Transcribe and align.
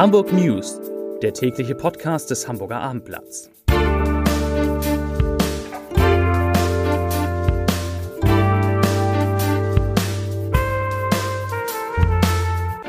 Hamburg 0.00 0.32
News, 0.32 0.80
der 1.20 1.34
tägliche 1.34 1.74
Podcast 1.74 2.30
des 2.30 2.48
Hamburger 2.48 2.80
Abendblatts. 2.80 3.50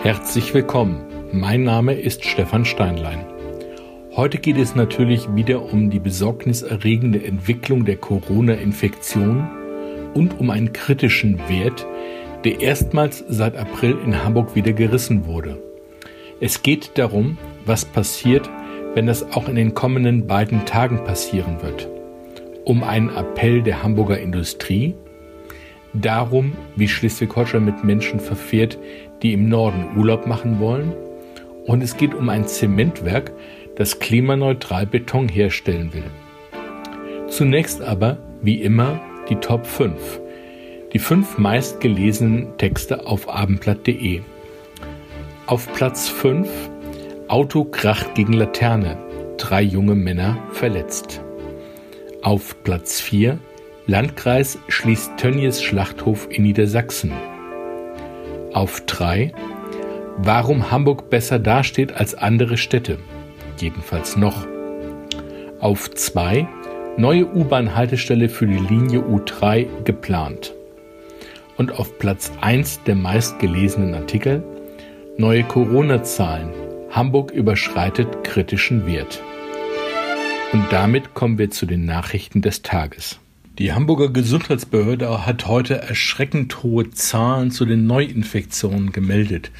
Herzlich 0.02 0.54
willkommen. 0.54 1.04
Mein 1.34 1.66
Name 1.66 2.00
ist 2.00 2.24
Stefan 2.24 2.64
Steinlein. 2.64 3.26
Heute 4.16 4.38
geht 4.38 4.56
es 4.56 4.76
natürlich 4.76 5.36
wieder 5.36 5.64
um 5.64 5.90
die 5.90 6.00
besorgniserregende 6.00 7.22
Entwicklung 7.26 7.84
der 7.84 7.98
Corona-Infektion 7.98 9.50
und 10.14 10.40
um 10.40 10.50
einen 10.50 10.72
kritischen 10.72 11.40
Wert, 11.50 11.86
der 12.46 12.62
erstmals 12.62 13.26
seit 13.28 13.58
April 13.58 13.98
in 14.06 14.24
Hamburg 14.24 14.56
wieder 14.56 14.72
gerissen 14.72 15.26
wurde. 15.26 15.62
Es 16.44 16.64
geht 16.64 16.98
darum, 16.98 17.38
was 17.66 17.86
passiert, 17.86 18.50
wenn 18.96 19.06
das 19.06 19.32
auch 19.32 19.48
in 19.48 19.56
den 19.56 19.76
kommenden 19.76 20.26
beiden 20.26 20.66
Tagen 20.66 21.04
passieren 21.04 21.62
wird. 21.62 21.88
Um 22.66 22.84
einen 22.84 23.10
Appell 23.10 23.62
der 23.62 23.84
Hamburger 23.84 24.18
Industrie, 24.18 24.96
darum, 25.94 26.54
wie 26.76 26.88
Schleswig-Holstein 26.88 27.64
mit 27.64 27.84
Menschen 27.84 28.20
verfährt, 28.20 28.80
die 29.22 29.34
im 29.34 29.50
Norden 29.50 29.96
Urlaub 29.96 30.26
machen 30.26 30.60
wollen, 30.60 30.94
und 31.68 31.84
es 31.84 31.96
geht 31.96 32.16
um 32.16 32.28
ein 32.30 32.48
Zementwerk, 32.48 33.32
das 33.76 34.00
klimaneutral 34.00 34.88
Beton 34.88 35.30
herstellen 35.30 35.94
will. 35.94 36.10
Zunächst 37.28 37.84
aber, 37.84 38.18
wie 38.42 38.64
immer, 38.64 39.00
die 39.30 39.36
Top 39.36 39.68
5. 39.68 40.20
Die 40.92 41.00
fünf 41.00 41.38
meistgelesenen 41.38 42.58
Texte 42.58 43.06
auf 43.06 43.30
abendblatt.de. 43.30 44.22
Auf 45.52 45.68
Platz 45.74 46.08
5 46.08 46.48
Auto 47.28 47.66
kracht 47.66 48.16
gegen 48.16 48.32
Laterne. 48.32 48.98
Drei 49.36 49.62
junge 49.62 49.96
Männer 49.96 50.38
verletzt. 50.54 51.22
Auf 52.22 52.64
Platz 52.64 53.02
4 53.02 53.38
Landkreis 53.86 54.58
schließt 54.70 55.18
Tönnies 55.18 55.62
Schlachthof 55.62 56.30
in 56.32 56.44
Niedersachsen. 56.44 57.12
Auf 58.54 58.80
3 58.86 59.34
Warum 60.20 60.72
Hamburg 60.72 61.10
besser 61.10 61.38
dasteht 61.38 61.92
als 61.92 62.16
andere 62.16 62.56
Städte. 62.56 62.98
Jedenfalls 63.58 64.16
noch. 64.16 64.48
Auf 65.60 65.92
2 65.92 66.48
Neue 66.96 67.26
U-Bahn-Haltestelle 67.26 68.30
für 68.30 68.48
die 68.48 68.54
Linie 68.54 69.02
U3 69.02 69.68
geplant. 69.84 70.54
Und 71.58 71.78
auf 71.78 72.00
Platz 72.00 72.32
1 72.40 72.84
der 72.86 72.96
meistgelesenen 72.96 73.94
Artikel 73.96 74.46
Neue 75.18 75.44
Corona-Zahlen. 75.44 76.52
Hamburg 76.90 77.32
überschreitet 77.32 78.24
kritischen 78.24 78.86
Wert. 78.88 79.22
Und 80.54 80.66
damit 80.72 81.14
kommen 81.14 81.38
wir 81.38 81.52
zu 81.52 81.66
den 81.66 81.86
Nachrichten 81.86 82.42
des 82.42 82.62
Tages. 82.62 83.20
Die 83.60 83.74
Hamburger 83.74 84.10
Gesundheitsbehörde 84.10 85.26
hat 85.26 85.48
heute 85.48 85.76
erschreckend 85.76 86.64
hohe 86.64 86.90
Zahlen 86.92 87.52
zu 87.52 87.66
den 87.66 87.86
Neuinfektionen 87.88 88.94
gemeldet. 88.94 89.52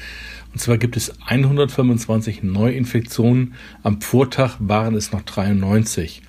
Und 0.52 0.60
zwar 0.60 0.78
gibt 0.78 0.96
es 0.96 1.12
125 1.26 2.42
Neuinfektionen. 2.42 3.54
Am 3.82 4.00
Vortag 4.00 4.56
waren 4.58 4.94
es 4.94 5.12
noch 5.12 5.22
93. 5.22 6.22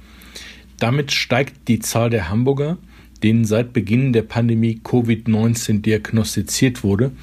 Damit 0.79 1.13
steigt 1.13 1.69
die 1.69 1.79
Zahl 1.79 2.09
der 2.09 2.29
Hamburger, 2.29 2.77
denen 3.23 3.45
seit 3.45 3.71
Beginn 3.71 4.11
der 4.11 4.23
Pandemie 4.23 4.81
Covid-19 4.83 5.81
diagnostiziert 5.81 6.83
wurde, 6.83 7.13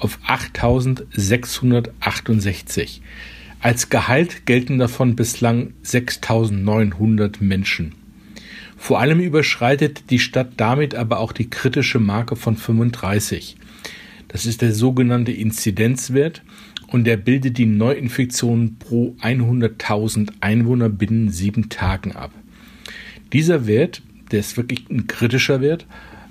auf 0.00 0.18
8.668. 0.26 3.00
Als 3.60 3.90
Gehalt 3.90 4.46
gelten 4.46 4.78
davon 4.78 5.14
bislang 5.16 5.74
6.900 5.84 7.36
Menschen. 7.40 7.92
Vor 8.78 8.98
allem 8.98 9.20
überschreitet 9.20 10.04
die 10.08 10.18
Stadt 10.18 10.52
damit 10.56 10.94
aber 10.94 11.20
auch 11.20 11.32
die 11.32 11.50
kritische 11.50 11.98
Marke 11.98 12.34
von 12.34 12.56
35. 12.56 13.58
Das 14.28 14.46
ist 14.46 14.62
der 14.62 14.72
sogenannte 14.72 15.32
Inzidenzwert 15.32 16.42
und 16.86 17.04
der 17.04 17.18
bildet 17.18 17.58
die 17.58 17.66
Neuinfektionen 17.66 18.78
pro 18.78 19.14
100.000 19.20 20.30
Einwohner 20.40 20.88
binnen 20.88 21.28
sieben 21.30 21.68
Tagen 21.68 22.12
ab. 22.12 22.30
Dieser 23.32 23.66
Wert, 23.66 24.02
der 24.30 24.40
ist 24.40 24.56
wirklich 24.56 24.88
ein 24.88 25.06
kritischer 25.06 25.60
Wert, 25.60 25.86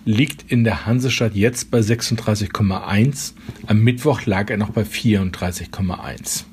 liegt 0.09 0.51
in 0.51 0.63
der 0.63 0.87
Hansestadt 0.87 1.35
jetzt 1.35 1.69
bei 1.69 1.79
36,1. 1.79 3.33
Am 3.67 3.83
Mittwoch 3.83 4.25
lag 4.25 4.49
er 4.49 4.57
noch 4.57 4.71
bei 4.71 4.81
34,1. 4.81 6.45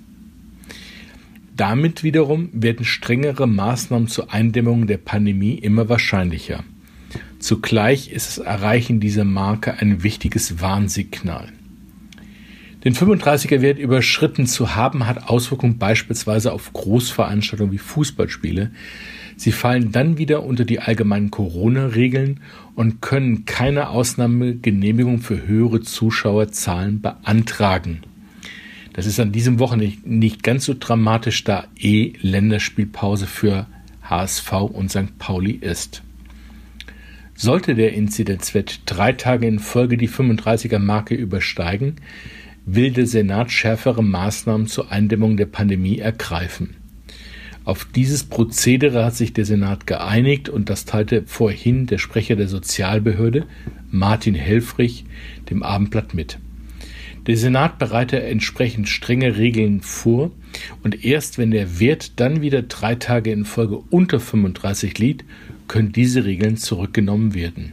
Damit 1.56 2.02
wiederum 2.02 2.50
werden 2.52 2.84
strengere 2.84 3.48
Maßnahmen 3.48 4.08
zur 4.08 4.30
Eindämmung 4.30 4.86
der 4.86 4.98
Pandemie 4.98 5.54
immer 5.54 5.88
wahrscheinlicher. 5.88 6.64
Zugleich 7.38 8.10
ist 8.10 8.28
das 8.28 8.44
Erreichen 8.44 9.00
dieser 9.00 9.24
Marke 9.24 9.78
ein 9.78 10.02
wichtiges 10.02 10.60
Warnsignal. 10.60 11.48
Den 12.84 12.94
35er 12.94 13.62
Wert 13.62 13.78
überschritten 13.78 14.46
zu 14.46 14.76
haben, 14.76 15.06
hat 15.06 15.30
Auswirkungen 15.30 15.78
beispielsweise 15.78 16.52
auf 16.52 16.74
Großveranstaltungen 16.74 17.72
wie 17.72 17.78
Fußballspiele, 17.78 18.70
Sie 19.36 19.52
fallen 19.52 19.92
dann 19.92 20.16
wieder 20.16 20.44
unter 20.44 20.64
die 20.64 20.80
allgemeinen 20.80 21.30
Corona-Regeln 21.30 22.40
und 22.74 23.02
können 23.02 23.44
keine 23.44 23.90
Ausnahmegenehmigung 23.90 25.18
für 25.20 25.46
höhere 25.46 25.82
Zuschauerzahlen 25.82 27.02
beantragen. 27.02 28.00
Das 28.94 29.04
ist 29.04 29.20
an 29.20 29.32
diesem 29.32 29.58
Wochenende 29.58 29.94
nicht 30.04 30.42
ganz 30.42 30.64
so 30.64 30.74
dramatisch, 30.78 31.44
da 31.44 31.66
eh 31.78 32.14
Länderspielpause 32.22 33.26
für 33.26 33.66
HSV 34.02 34.52
und 34.52 34.90
St. 34.90 35.18
Pauli 35.18 35.52
ist. 35.52 36.02
Sollte 37.34 37.74
der 37.74 37.92
Inzidenzwert 37.92 38.80
drei 38.86 39.12
Tage 39.12 39.46
in 39.46 39.58
Folge 39.58 39.98
die 39.98 40.08
35er 40.08 40.78
Marke 40.78 41.14
übersteigen, 41.14 41.96
will 42.64 42.90
der 42.90 43.06
Senat 43.06 43.52
schärfere 43.52 44.02
Maßnahmen 44.02 44.66
zur 44.66 44.90
Eindämmung 44.90 45.36
der 45.36 45.46
Pandemie 45.46 45.98
ergreifen. 45.98 46.85
Auf 47.66 47.84
dieses 47.84 48.22
Prozedere 48.22 49.04
hat 49.04 49.16
sich 49.16 49.32
der 49.32 49.44
Senat 49.44 49.88
geeinigt 49.88 50.48
und 50.48 50.70
das 50.70 50.84
teilte 50.84 51.24
vorhin 51.26 51.86
der 51.86 51.98
Sprecher 51.98 52.36
der 52.36 52.46
Sozialbehörde, 52.46 53.44
Martin 53.90 54.36
Helfrich, 54.36 55.04
dem 55.50 55.64
Abendblatt 55.64 56.14
mit. 56.14 56.38
Der 57.26 57.36
Senat 57.36 57.80
bereite 57.80 58.22
entsprechend 58.22 58.88
strenge 58.88 59.36
Regeln 59.36 59.80
vor 59.80 60.30
und 60.84 61.04
erst 61.04 61.38
wenn 61.38 61.50
der 61.50 61.80
Wert 61.80 62.20
dann 62.20 62.40
wieder 62.40 62.62
drei 62.62 62.94
Tage 62.94 63.32
in 63.32 63.44
Folge 63.44 63.78
unter 63.90 64.20
35 64.20 64.96
liegt, 65.00 65.24
können 65.66 65.90
diese 65.90 66.24
Regeln 66.24 66.56
zurückgenommen 66.56 67.34
werden. 67.34 67.72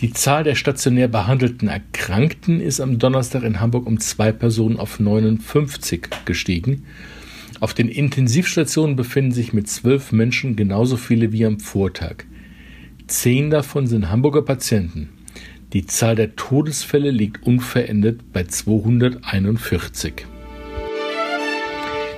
Die 0.00 0.14
Zahl 0.14 0.44
der 0.44 0.54
stationär 0.54 1.08
behandelten 1.08 1.68
Erkrankten 1.68 2.60
ist 2.60 2.80
am 2.80 2.98
Donnerstag 2.98 3.42
in 3.42 3.60
Hamburg 3.60 3.86
um 3.86 4.00
zwei 4.00 4.32
Personen 4.32 4.78
auf 4.78 4.98
59 4.98 6.08
gestiegen 6.24 6.84
auf 7.60 7.74
den 7.74 7.88
Intensivstationen 7.88 8.96
befinden 8.96 9.32
sich 9.32 9.52
mit 9.52 9.68
zwölf 9.68 10.12
Menschen 10.12 10.56
genauso 10.56 10.96
viele 10.96 11.32
wie 11.32 11.46
am 11.46 11.60
Vortag. 11.60 12.24
Zehn 13.06 13.50
davon 13.50 13.86
sind 13.86 14.10
Hamburger 14.10 14.42
Patienten. 14.42 15.10
Die 15.72 15.86
Zahl 15.86 16.16
der 16.16 16.36
Todesfälle 16.36 17.10
liegt 17.10 17.46
unverändert 17.46 18.32
bei 18.32 18.44
241. 18.44 20.26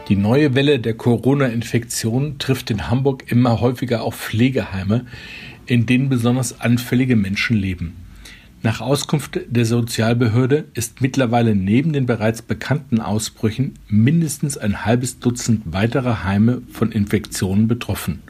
Die 0.08 0.16
neue 0.16 0.54
Welle 0.54 0.78
der 0.78 0.94
Corona-Infektion 0.94 2.38
trifft 2.38 2.70
in 2.70 2.88
Hamburg 2.88 3.30
immer 3.30 3.60
häufiger 3.60 4.02
auf 4.02 4.16
Pflegeheime, 4.16 5.04
in 5.66 5.84
denen 5.84 6.08
besonders 6.08 6.60
anfällige 6.60 7.14
Menschen 7.14 7.56
leben. 7.56 8.07
Nach 8.60 8.80
Auskunft 8.80 9.38
der 9.46 9.64
Sozialbehörde 9.64 10.64
ist 10.74 11.00
mittlerweile 11.00 11.54
neben 11.54 11.92
den 11.92 12.06
bereits 12.06 12.42
bekannten 12.42 13.00
Ausbrüchen 13.00 13.74
mindestens 13.88 14.58
ein 14.58 14.84
halbes 14.84 15.20
Dutzend 15.20 15.72
weiterer 15.72 16.24
Heime 16.24 16.62
von 16.72 16.90
Infektionen 16.90 17.68
betroffen. 17.68 18.20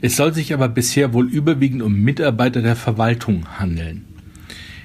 Es 0.00 0.16
soll 0.16 0.32
sich 0.32 0.54
aber 0.54 0.68
bisher 0.70 1.12
wohl 1.12 1.28
überwiegend 1.30 1.82
um 1.82 1.92
Mitarbeiter 2.00 2.62
der 2.62 2.76
Verwaltung 2.76 3.46
handeln. 3.58 4.06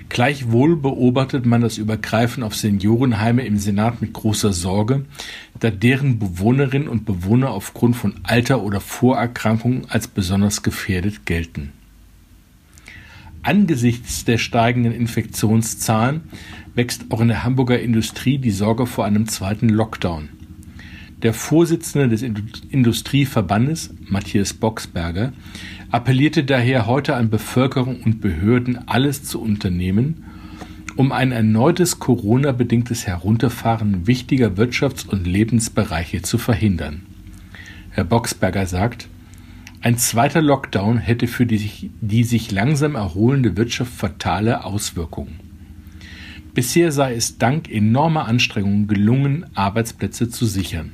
Gleichwohl 0.10 0.76
beobachtet 0.76 1.46
man 1.46 1.62
das 1.62 1.78
Übergreifen 1.78 2.44
auf 2.44 2.54
Seniorenheime 2.54 3.46
im 3.46 3.58
Senat 3.58 4.02
mit 4.02 4.12
großer 4.12 4.52
Sorge, 4.52 5.06
da 5.62 5.72
deren 5.72 6.20
Bewohnerinnen 6.20 6.90
und 6.90 7.06
Bewohner 7.06 7.52
aufgrund 7.52 7.96
von 7.96 8.16
Alter 8.24 8.62
oder 8.62 8.82
Vorerkrankungen 8.82 9.86
als 9.88 10.10
besonders 10.10 10.64
gefährdet 10.64 11.26
gelten. 11.26 11.72
Angesichts 13.44 14.24
der 14.24 14.38
steigenden 14.38 14.94
Infektionszahlen 14.94 16.22
wächst 16.76 17.06
auch 17.10 17.22
in 17.22 17.30
der 17.30 17.44
Hamburger 17.44 17.80
Industrie 17.80 18.38
die 18.38 18.52
Sorge 18.52 18.86
vor 18.86 19.06
einem 19.06 19.28
zweiten 19.28 19.70
Lockdown. 19.70 20.30
Der 21.24 21.34
Vorsitzende 21.34 22.10
des 22.10 22.22
Industrieverbandes, 22.22 23.94
Matthias 24.08 24.54
Boxberger, 24.54 25.34
appellierte 25.92 26.44
daher 26.44 26.88
heute 26.88 27.16
an 27.16 27.30
Bevölkerung 27.30 28.02
und 28.02 28.22
Behörden, 28.22 28.88
alles 28.88 29.24
zu 29.24 29.42
unternehmen, 29.42 30.26
um 30.96 31.12
ein 31.12 31.32
erneutes 31.32 32.00
Corona-bedingtes 32.00 33.08
Herunterfahren 33.08 34.08
wichtiger 34.08 34.50
Wirtschafts- 34.50 35.08
und 35.08 35.26
Lebensbereiche 35.26 36.22
zu 36.22 36.38
verhindern. 36.38 37.04
Herr 37.92 38.04
Boxberger 38.04 38.66
sagt, 38.66 39.08
ein 39.82 39.98
zweiter 39.98 40.44
Lockdown 40.44 41.00
hätte 41.00 41.28
für 41.28 41.48
die, 41.48 41.92
die 42.02 42.24
sich 42.24 42.52
langsam 42.52 42.94
erholende 42.96 43.58
Wirtschaft 43.58 43.92
fatale 43.92 44.64
Auswirkungen. 44.64 45.40
Bisher 46.54 46.92
sei 46.92 47.16
es 47.16 47.38
dank 47.38 47.70
enormer 47.72 48.26
Anstrengungen 48.28 48.88
gelungen, 48.88 49.46
Arbeitsplätze 49.56 50.30
zu 50.30 50.46
sichern. 50.46 50.92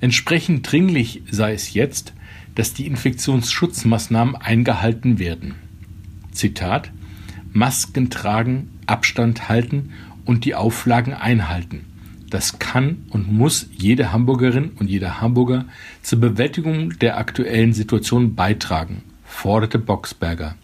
Entsprechend 0.00 0.70
dringlich 0.70 1.22
sei 1.30 1.52
es 1.52 1.74
jetzt, 1.74 2.14
dass 2.54 2.72
die 2.72 2.86
Infektionsschutzmaßnahmen 2.86 4.36
eingehalten 4.36 5.18
werden. 5.18 5.54
Zitat 6.32 6.90
Masken 7.52 8.10
tragen, 8.10 8.70
Abstand 8.86 9.48
halten 9.48 9.90
und 10.24 10.44
die 10.44 10.54
Auflagen 10.54 11.12
einhalten. 11.12 11.84
Das 12.34 12.58
kann 12.58 13.04
und 13.10 13.32
muss 13.32 13.68
jede 13.70 14.12
Hamburgerin 14.12 14.72
und 14.80 14.90
jeder 14.90 15.20
Hamburger 15.20 15.66
zur 16.02 16.18
Bewältigung 16.18 16.98
der 16.98 17.16
aktuellen 17.16 17.72
Situation 17.72 18.34
beitragen, 18.34 19.04
forderte 19.24 19.78
Boxberger. 19.78 20.56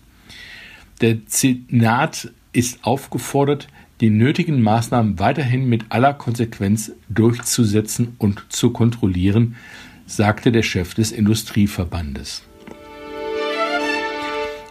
Der 1.01 1.19
Senat 1.29 2.33
ist 2.53 2.85
aufgefordert, 2.85 3.69
die 4.01 4.11
nötigen 4.11 4.61
Maßnahmen 4.63 5.21
weiterhin 5.21 5.69
mit 5.69 5.85
aller 5.91 6.13
Konsequenz 6.13 6.91
durchzusetzen 7.09 8.17
und 8.19 8.47
zu 8.49 8.71
kontrollieren, 8.71 9.55
sagte 10.07 10.51
der 10.51 10.65
Chef 10.65 10.95
des 10.95 11.13
Industrieverbandes. 11.13 12.43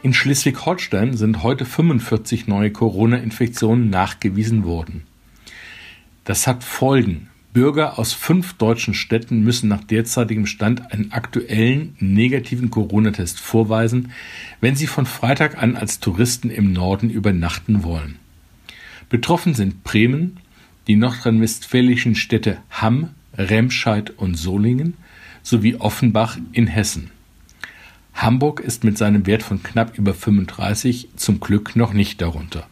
In 0.03 0.13
Schleswig-Holstein 0.13 1.15
sind 1.15 1.43
heute 1.43 1.63
45 1.63 2.47
neue 2.47 2.71
Corona-Infektionen 2.71 3.89
nachgewiesen 3.89 4.65
worden. 4.65 5.03
Das 6.24 6.48
hat 6.48 6.63
Folgen. 6.63 7.30
Bürger 7.51 7.98
aus 7.98 8.13
fünf 8.13 8.54
deutschen 8.54 8.94
Städten 8.94 9.42
müssen 9.42 9.69
nach 9.69 9.83
derzeitigem 9.83 10.45
Stand 10.45 10.92
einen 10.92 11.12
aktuellen 11.12 11.95
negativen 12.00 12.69
Corona-Test 12.69 13.39
vorweisen, 13.39 14.12
wenn 14.62 14.75
sie 14.75 14.86
von 14.86 15.07
Freitag 15.07 15.62
an 15.62 15.75
als 15.75 16.00
Touristen 16.00 16.51
im 16.51 16.74
Norden 16.74 17.10
übernachten 17.10 17.83
wollen. 17.83 18.19
Betroffen 19.10 19.56
sind 19.56 19.83
Bremen, 19.83 20.38
die 20.88 20.95
nordrhein-westfälischen 20.95 22.13
Städte 22.13 22.60
Hamm, 22.69 23.10
Remscheid 23.36 24.12
und 24.12 24.36
Solingen 24.36 24.94
sowie 25.42 25.75
Offenbach 25.75 26.38
in 26.51 26.68
Hessen. 26.68 27.10
Hamburg 28.13 28.60
ist 28.60 28.83
mit 28.83 28.98
seinem 28.98 29.25
Wert 29.25 29.42
von 29.42 29.63
knapp 29.63 29.98
über 29.98 30.13
35 30.13 31.10
zum 31.16 31.39
Glück 31.39 31.75
noch 31.75 31.94
nicht 31.94 32.21
darunter. 32.21 32.68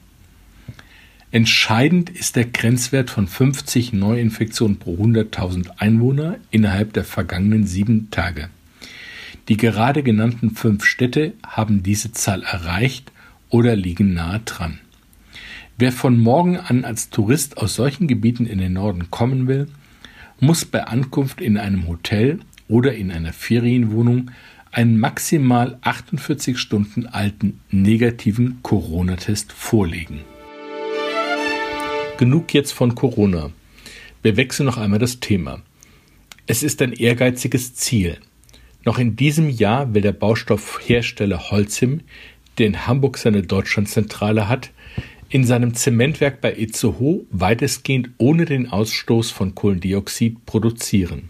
Entscheidend 1.29 2.09
ist 2.09 2.37
der 2.37 2.45
Grenzwert 2.45 3.09
von 3.09 3.27
50 3.27 3.91
Neuinfektionen 3.91 4.77
pro 4.77 4.95
100.000 4.95 5.71
Einwohner 5.77 6.37
innerhalb 6.51 6.93
der 6.93 7.03
vergangenen 7.03 7.67
sieben 7.67 8.09
Tage. 8.11 8.47
Die 9.49 9.57
gerade 9.57 10.03
genannten 10.03 10.51
fünf 10.51 10.85
Städte 10.85 11.33
haben 11.45 11.83
diese 11.83 12.13
Zahl 12.13 12.43
erreicht 12.43 13.11
oder 13.49 13.75
liegen 13.75 14.13
nahe 14.13 14.39
dran. 14.45 14.79
Wer 15.77 15.91
von 15.91 16.17
morgen 16.17 16.57
an 16.57 16.85
als 16.85 17.09
Tourist 17.09 17.57
aus 17.57 17.75
solchen 17.75 18.07
Gebieten 18.07 18.45
in 18.45 18.59
den 18.59 18.73
Norden 18.73 19.11
kommen 19.11 19.47
will, 19.47 19.67
muss 20.39 20.63
bei 20.63 20.85
Ankunft 20.85 21.41
in 21.41 21.57
einem 21.57 21.87
Hotel 21.87 22.39
oder 22.69 22.95
in 22.95 23.11
einer 23.11 23.33
Ferienwohnung 23.33 24.31
einen 24.71 24.97
maximal 24.97 25.77
48 25.81 26.57
Stunden 26.57 27.05
alten 27.05 27.59
negativen 27.69 28.59
Corona-Test 28.63 29.51
vorlegen. 29.51 30.21
Genug 32.17 32.51
jetzt 32.55 32.71
von 32.71 32.95
Corona. 32.95 33.51
Wir 34.23 34.37
wechseln 34.37 34.65
noch 34.65 34.77
einmal 34.77 34.97
das 34.97 35.19
Thema. 35.19 35.61
Es 36.47 36.63
ist 36.63 36.81
ein 36.81 36.93
ehrgeiziges 36.93 37.75
Ziel. 37.75 38.17
Noch 38.83 38.97
in 38.97 39.15
diesem 39.15 39.49
Jahr 39.51 39.93
will 39.93 40.01
der 40.01 40.13
Baustoffhersteller 40.13 41.51
Holcim, 41.51 42.01
der 42.57 42.65
in 42.65 42.87
Hamburg 42.87 43.19
seine 43.19 43.43
Deutschlandzentrale 43.43 44.49
hat, 44.49 44.71
in 45.29 45.43
seinem 45.43 45.75
Zementwerk 45.75 46.41
bei 46.41 46.57
Itzehoe 46.57 47.25
weitestgehend 47.29 48.09
ohne 48.17 48.45
den 48.45 48.67
Ausstoß 48.67 49.29
von 49.29 49.53
Kohlendioxid 49.53 50.43
produzieren. 50.47 51.29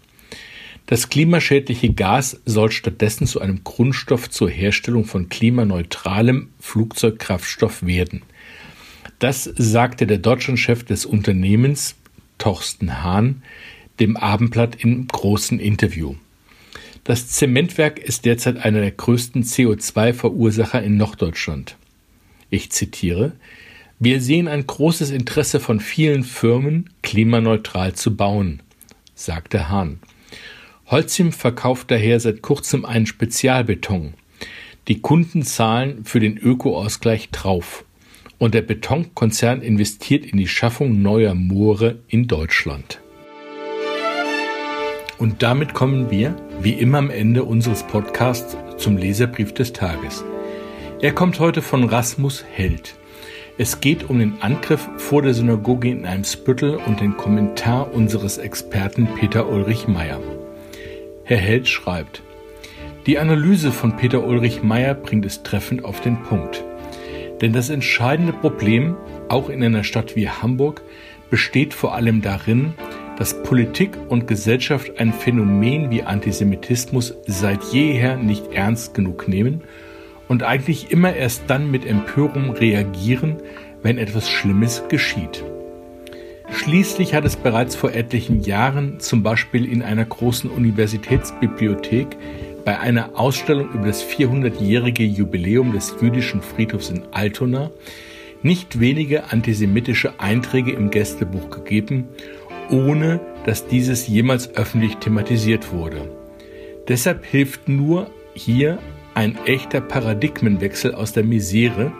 Das 0.85 1.09
klimaschädliche 1.09 1.91
Gas 1.91 2.39
soll 2.45 2.71
stattdessen 2.71 3.27
zu 3.27 3.41
einem 3.41 3.65
Grundstoff 3.65 4.29
zur 4.29 4.49
Herstellung 4.49 5.03
von 5.03 5.27
klimaneutralem 5.27 6.47
Flugzeugkraftstoff 6.61 7.85
werden– 7.85 8.21
das 9.19 9.43
sagte 9.43 10.05
der 10.05 10.19
Deutschlandchef 10.19 10.83
des 10.83 11.05
Unternehmens, 11.05 11.95
Torsten 12.37 13.03
Hahn, 13.03 13.41
dem 13.99 14.15
Abendblatt 14.15 14.83
im 14.83 15.07
großen 15.07 15.59
Interview. 15.59 16.15
Das 17.03 17.29
Zementwerk 17.29 17.99
ist 17.99 18.25
derzeit 18.25 18.57
einer 18.57 18.81
der 18.81 18.91
größten 18.91 19.43
CO2-Verursacher 19.43 20.83
in 20.83 20.97
Norddeutschland. 20.97 21.77
Ich 22.49 22.71
zitiere 22.71 23.31
Wir 23.97 24.21
sehen 24.21 24.47
ein 24.47 24.67
großes 24.67 25.09
Interesse 25.09 25.59
von 25.59 25.79
vielen 25.79 26.23
Firmen, 26.23 26.91
klimaneutral 27.01 27.93
zu 27.93 28.15
bauen, 28.15 28.61
sagte 29.15 29.69
Hahn. 29.69 29.99
Holcim 30.85 31.31
verkauft 31.31 31.89
daher 31.89 32.19
seit 32.19 32.43
kurzem 32.43 32.85
einen 32.85 33.07
Spezialbeton. 33.07 34.13
Die 34.87 35.01
Kunden 35.01 35.41
zahlen 35.41 36.05
für 36.05 36.19
den 36.19 36.37
Ökoausgleich 36.37 37.29
drauf 37.31 37.83
und 38.37 38.53
der 38.53 38.61
Betonkonzern 38.61 39.61
investiert 39.61 40.25
in 40.25 40.37
die 40.37 40.47
Schaffung 40.47 41.01
neuer 41.01 41.33
Moore 41.33 41.99
in 42.07 42.27
Deutschland. 42.27 43.01
Und 45.17 45.41
damit 45.41 45.73
kommen 45.73 46.11
wir, 46.11 46.35
wie 46.61 46.73
immer 46.73 46.99
am 46.99 47.09
Ende 47.09 47.43
unseres 47.43 47.83
Podcasts, 47.83 48.55
zum 48.77 48.97
Leserbrief 48.97 49.53
des 49.53 49.73
Tages. 49.73 50.23
Er 51.01 51.11
kommt 51.11 51.39
heute 51.39 51.61
von 51.61 51.83
Rasmus 51.83 52.45
Held. 52.51 52.95
Es 53.57 53.81
geht 53.81 54.07
um 54.07 54.19
den 54.19 54.39
Angriff 54.41 54.87
vor 54.97 55.23
der 55.23 55.33
Synagoge 55.33 55.89
in 55.89 56.05
Eimsbüttel 56.05 56.75
und 56.75 56.99
den 56.99 57.17
Kommentar 57.17 57.91
unseres 57.91 58.37
Experten 58.37 59.07
Peter 59.15 59.49
Ulrich 59.49 59.87
Meyer. 59.87 60.19
Herr 61.23 61.37
Held 61.37 61.67
schreibt, 61.67 62.21
die 63.07 63.17
Analyse 63.17 63.71
von 63.71 63.95
Peter 63.95 64.23
Ulrich 64.23 64.61
Meyer 64.61 64.93
bringt 64.93 65.25
es 65.25 65.41
treffend 65.41 65.83
auf 65.83 66.01
den 66.01 66.21
Punkt. 66.23 66.63
Denn 67.41 67.53
das 67.53 67.69
entscheidende 67.69 68.33
Problem, 68.33 68.95
auch 69.29 69.49
in 69.49 69.63
einer 69.63 69.83
Stadt 69.83 70.15
wie 70.15 70.29
Hamburg, 70.29 70.81
besteht 71.29 71.73
vor 71.73 71.93
allem 71.93 72.21
darin, 72.21 72.73
dass 73.17 73.41
Politik 73.43 73.97
und 74.09 74.27
Gesellschaft 74.27 74.99
ein 74.99 75.11
Phänomen 75.11 75.89
wie 75.89 76.03
Antisemitismus 76.03 77.15
seit 77.25 77.63
jeher 77.71 78.17
nicht 78.17 78.53
ernst 78.53 78.93
genug 78.93 79.27
nehmen 79.27 79.61
und 80.27 80.43
eigentlich 80.43 80.91
immer 80.91 81.15
erst 81.15 81.43
dann 81.47 81.71
mit 81.71 81.85
Empörung 81.85 82.51
reagieren, 82.51 83.37
wenn 83.81 83.97
etwas 83.97 84.29
Schlimmes 84.29 84.83
geschieht. 84.89 85.43
Schließlich 86.49 87.13
hat 87.13 87.25
es 87.25 87.35
bereits 87.35 87.75
vor 87.75 87.93
etlichen 87.93 88.41
Jahren, 88.41 88.99
zum 88.99 89.21
Beispiel 89.21 89.65
in 89.65 89.81
einer 89.81 90.05
großen 90.05 90.49
Universitätsbibliothek, 90.49 92.17
bei 92.67 92.77
einer 92.79 93.17
Ausstellung 93.17 93.71
über 93.71 93.85
das 93.85 94.03
400-jährige 94.03 95.05
Jubiläum 95.05 95.71
des 95.71 95.95
jüdischen 96.01 96.41
Friedhofs 96.41 96.89
in 96.89 97.03
Altona 97.11 97.71
nicht 98.41 98.81
wenige 98.81 99.31
antisemitische 99.31 100.19
Einträge 100.19 100.73
im 100.73 100.89
Gästebuch 100.89 101.49
gegeben, 101.49 102.09
ohne 102.69 103.21
dass 103.45 103.67
dieses 103.67 104.09
jemals 104.09 104.53
öffentlich 104.55 104.97
thematisiert 104.97 105.71
wurde. 105.71 106.09
Deshalb 106.89 107.23
hilft 107.23 107.69
nur 107.69 108.09
hier 108.33 108.79
ein 109.17 109.35
echter 109.45 109.81
Paradigmenwechsel 109.81 110.93
aus 110.93 111.11
der 111.11 111.23
Misere, 111.23 111.91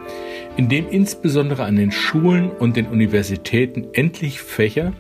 in 0.56 0.70
dem 0.70 0.88
insbesondere 0.88 1.64
an 1.64 1.76
den 1.76 1.92
Schulen 1.92 2.52
und 2.52 2.78
den 2.78 2.86
Universitäten 2.86 3.88
endlich 3.94 4.40
Fächer 4.40 4.94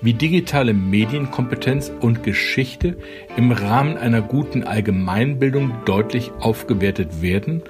wie 0.00 0.14
digitale 0.14 0.72
Medienkompetenz 0.72 1.92
und 2.00 2.22
Geschichte 2.22 2.96
im 3.36 3.52
Rahmen 3.52 3.98
einer 3.98 4.22
guten 4.22 4.64
Allgemeinbildung 4.64 5.74
deutlich 5.84 6.30
aufgewertet 6.40 7.20
werden, 7.20 7.62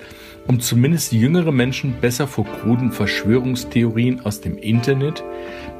um 0.46 0.60
zumindest 0.60 1.10
jüngere 1.10 1.50
Menschen 1.50 1.94
besser 2.00 2.28
vor 2.28 2.44
kruden 2.44 2.92
Verschwörungstheorien 2.92 4.24
aus 4.24 4.40
dem 4.40 4.58
Internet, 4.58 5.24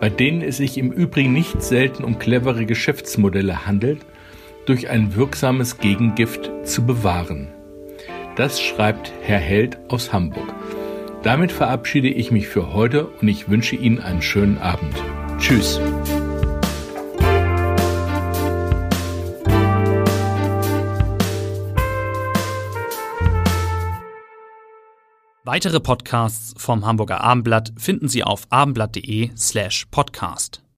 bei 0.01 0.09
denen 0.09 0.43
es 0.43 0.57
sich 0.57 0.77
im 0.77 0.91
Übrigen 0.91 1.33
nicht 1.33 1.63
selten 1.63 2.03
um 2.03 2.19
clevere 2.19 2.67
Geschäftsmodelle 2.67 3.65
handelt, 3.65 4.01
durch 4.67 4.91
ein 4.91 5.15
wirksames 5.15 5.79
Gegengift 5.79 6.51
zu 6.65 6.85
bewahren. 6.85 7.53
Das 8.38 8.61
schreibt 8.61 9.12
Herr 9.21 9.40
Held 9.40 9.78
aus 9.90 10.12
Hamburg. 10.12 10.54
Damit 11.25 11.50
verabschiede 11.50 12.07
ich 12.07 12.30
mich 12.30 12.47
für 12.47 12.73
heute 12.73 13.09
und 13.09 13.26
ich 13.26 13.49
wünsche 13.49 13.75
Ihnen 13.75 13.99
einen 13.99 14.23
schönen 14.23 14.59
Abend. 14.59 14.95
Tschüss. 15.40 15.80
Weitere 25.42 25.80
Podcasts 25.80 26.54
vom 26.62 26.87
Hamburger 26.87 27.21
Abendblatt 27.21 27.73
finden 27.76 28.07
Sie 28.07 28.23
auf 28.23 28.45
abendblatt.de 28.50 29.30
slash 29.37 29.87
podcast. 29.90 30.62